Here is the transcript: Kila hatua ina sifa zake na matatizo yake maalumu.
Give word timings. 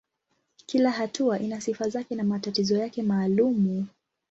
Kila 0.65 0.91
hatua 0.91 1.39
ina 1.39 1.61
sifa 1.61 1.89
zake 1.89 2.15
na 2.15 2.23
matatizo 2.23 2.77
yake 2.77 3.01
maalumu. 3.03 3.87